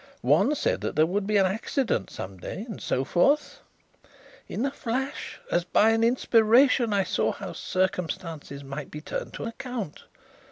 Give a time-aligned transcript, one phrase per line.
[0.25, 3.59] One said that there would be an accident some day, and so forth.
[4.47, 9.35] In a flash as by an inspiration I saw how the circumstance might be turned
[9.35, 10.05] to account.